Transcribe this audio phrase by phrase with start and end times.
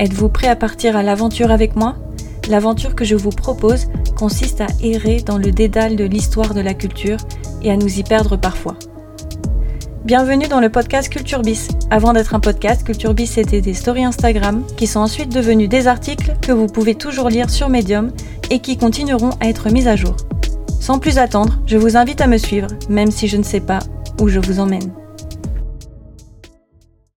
[0.00, 1.94] Êtes-vous prêt à partir à l'aventure avec moi?
[2.48, 3.86] L'aventure que je vous propose
[4.18, 7.18] consiste à errer dans le dédale de l'histoire de la culture
[7.62, 8.76] et à nous y perdre parfois.
[10.04, 11.68] Bienvenue dans le podcast Culture Bis.
[11.90, 15.86] Avant d'être un podcast, Culture Bis était des stories Instagram qui sont ensuite devenus des
[15.86, 18.10] articles que vous pouvez toujours lire sur Medium
[18.50, 20.16] et qui continueront à être mis à jour.
[20.80, 23.78] Sans plus attendre, je vous invite à me suivre, même si je ne sais pas
[24.20, 24.92] où je vous emmène.